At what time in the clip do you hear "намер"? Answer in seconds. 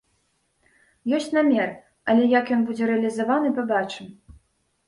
1.37-1.69